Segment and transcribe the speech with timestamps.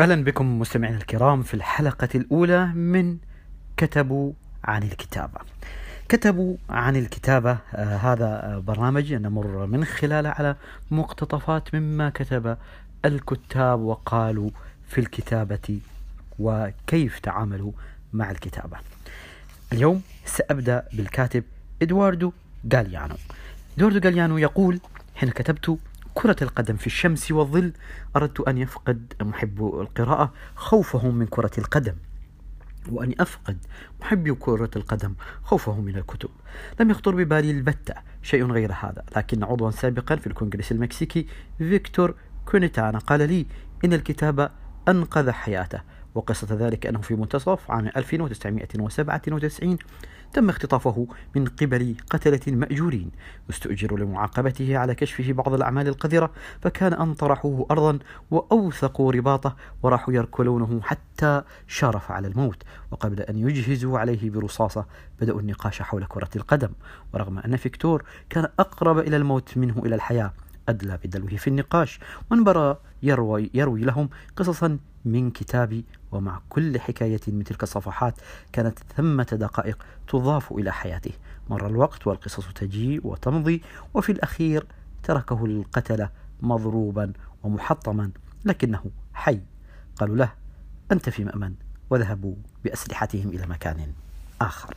[0.00, 3.16] أهلا بكم مستمعينا الكرام في الحلقة الأولى من
[3.76, 4.32] كتبوا
[4.64, 5.40] عن الكتابة.
[6.08, 10.56] كتبوا عن الكتابة آه هذا برنامج نمر من خلاله على
[10.90, 12.56] مقتطفات مما كتب
[13.04, 14.50] الكتاب وقالوا
[14.88, 15.78] في الكتابة
[16.38, 17.72] وكيف تعاملوا
[18.12, 18.76] مع الكتابة.
[19.72, 21.44] اليوم سأبدأ بالكاتب
[21.82, 22.32] إدواردو
[22.74, 23.14] غاليانو
[23.76, 24.80] إدواردو غاليانو يقول
[25.14, 25.78] حين كتبت
[26.18, 27.72] كرة القدم في الشمس والظل
[28.16, 31.94] أردت أن يفقد محب القراءة خوفهم من كرة القدم
[32.90, 33.58] وأن أفقد
[34.00, 36.28] محبي كرة القدم خوفهم من الكتب.
[36.80, 39.04] لم يخطر ببالي البتة شيء غير هذا.
[39.16, 41.26] لكن عضوا سابقا في الكونغرس المكسيكي
[41.58, 42.14] فيكتور
[42.44, 43.46] كونيتانا قال لي
[43.84, 44.50] إن الكتابة
[44.88, 45.80] أنقذ حياته
[46.14, 49.78] وقصة ذلك أنه في منتصف عام 1997
[50.32, 53.10] تم اختطافه من قبل قتلة مأجورين.
[53.48, 56.30] واستؤجروا لمعاقبته على كشفه بعض الأعمال القذرة
[56.62, 57.98] فكان أن طرحوه أرضا
[58.30, 62.62] وأوثقوا رباطه وراحوا يركلونه حتى شارف على الموت.
[62.90, 64.86] وقبل أن يجهزوا عليه برصاصة
[65.20, 66.70] بدأوا النقاش حول كرة القدم.
[67.14, 70.32] ورغم أن فيكتور كان أقرب إلى الموت منه إلى الحياة
[70.68, 72.00] أدلى بدلوه في النقاش.
[72.30, 78.20] وانبرى يروي, يروي لهم قصصا من كتابي ومع كل حكاية من تلك الصفحات
[78.52, 81.12] كانت ثمة دقائق تضاف إلى حياته.
[81.50, 83.62] مر الوقت والقصص تجيء وتمضي
[83.94, 84.66] وفي الأخير
[85.02, 86.10] تركه القتلة
[86.42, 88.10] مضروبا ومحطما
[88.44, 89.40] لكنه حي.
[89.96, 90.32] قالوا له
[90.92, 91.54] أنت في مأمن
[91.90, 93.92] وذهبوا بأسلحتهم إلى مكان
[94.40, 94.74] آخر.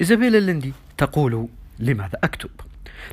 [0.00, 2.50] إيزابيلا اللندي تقول لماذا أكتب؟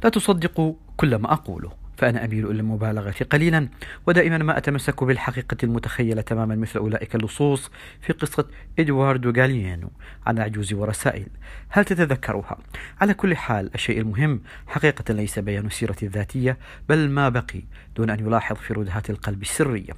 [0.03, 1.71] لا تصدقوا كل ما أقوله.
[1.98, 3.67] فأنا أميل إلى المبالغة قليلا
[4.08, 8.45] ودائما ما أتمسك بالحقيقة المتخيلة تماما مثل أولئك اللصوص في قصة
[8.80, 9.92] إدواردو غاليانو
[10.26, 11.28] عن عجوز ورسائل.
[11.70, 12.58] هل تتذكرها؟
[13.02, 16.58] على كل حال الشيء المهم حقيقة ليس بيان السيرة الذاتية
[16.89, 17.64] بل ما بقي
[17.95, 19.94] دون أن يلاحظ في ردهات القلب السرية.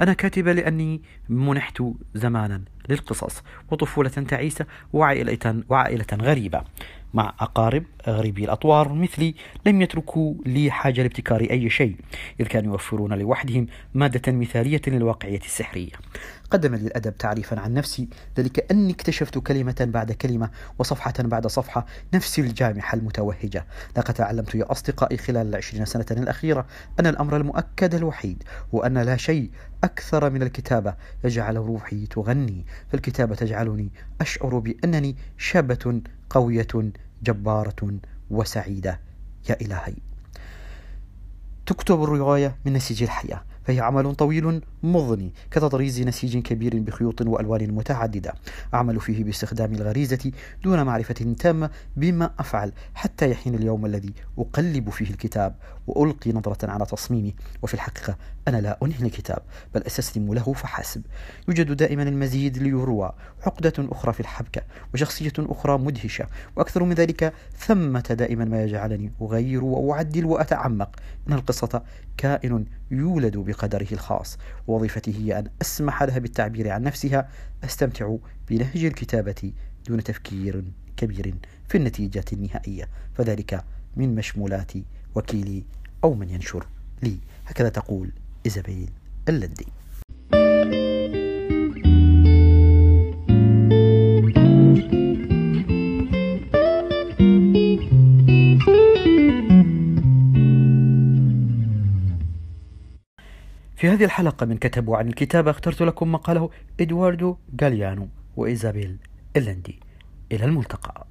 [0.00, 1.82] أنا كاتبة لأني منحت
[2.14, 6.64] زمانا للقصص وطفولة تعيسة وعائلة, وعائلة غريبة.
[7.14, 8.44] مع أقارب غريبي.
[8.44, 9.34] الأطوار مثلي
[9.66, 11.96] لم يتركوا لي حاجة لابتكار أي شيء
[12.40, 15.92] إذ كانوا يوفرون لوحدهم مادة مثالية للواقعية السحرية.
[16.50, 18.08] قدم لي الأدب تعريفا عن نفسي
[18.38, 23.66] ذلك أني اكتشفت كلمة بعد كلمة وصفحة بعد صفحة نفسي الجامحة المتوهجة.
[23.96, 26.66] لقد تعلمت يا أصدقائي خلال العشرين سنة الأخيرة
[27.00, 28.42] أن الأمر المؤكد الوحيد
[28.74, 29.50] هو أن لا شيء
[29.84, 30.94] أكثر من الكتابة
[31.24, 32.64] يجعل روحي تغني.
[32.92, 33.90] فالكتابة تجعلني
[34.20, 37.98] أشعر بأنني شابة قوية جبارة
[38.30, 39.00] وسعيدة.
[39.48, 39.94] يا إلهي.
[41.66, 43.42] تكتب الرواية من نسيج الحياة.
[43.68, 48.34] فهي عمل طويل مضني كتطريز نسيج كبير بخيوط وألوان متعددة.
[48.74, 50.32] أعمل فيه باستخدام الغريزة
[50.64, 55.54] دون معرفة تامة بما أفعل حتى يحين اليوم الذي أقلب فيه الكتاب
[55.86, 57.32] وألقي نظرة على تصميمه.
[57.62, 58.16] وفي الحقيقة
[58.48, 59.42] أنا لا أنهي الكتاب
[59.74, 61.02] بل أستسلم له فحسب.
[61.48, 63.12] يوجد دائما المزيد ليروى
[63.46, 64.62] عقدة أخرى في الحبكة
[64.94, 66.26] وشخصية أخرى مدهشة.
[66.56, 70.96] وأكثر من ذلك ثمة دائما ما يجعلني أغير وأعدل وأتعمق.
[71.28, 71.82] إن القصة
[72.16, 74.38] كائن يولد بقدره الخاص.
[74.66, 77.28] ووظيفتي هي أن أسمح لها بالتعبير عن نفسها.
[77.64, 78.16] أستمتع
[78.48, 79.52] بنهج الكتابة
[79.88, 80.64] دون تفكير
[80.96, 81.34] كبير
[81.68, 82.88] في النتيجة النهائية.
[83.14, 83.64] فذلك
[83.96, 84.72] من مشمولات
[85.14, 85.64] وكيلي
[86.04, 86.66] أو من ينشر
[87.02, 87.18] لي.
[87.46, 88.12] هكذا تقول
[88.46, 88.90] إيزابيل
[89.28, 89.66] اللندي
[103.78, 106.50] في هذه الحلقة من كتبوا عن الكتابة اخترت لكم مقاله
[106.80, 108.96] إدواردو غاليانو وإيزابيل
[109.36, 109.80] إلندي.
[110.32, 111.06] إلى الملتقى.